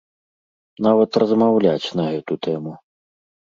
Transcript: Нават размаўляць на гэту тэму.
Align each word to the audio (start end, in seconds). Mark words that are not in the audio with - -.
Нават 0.87 1.11
размаўляць 1.25 1.93
на 2.03 2.09
гэту 2.11 2.41
тэму. 2.49 2.77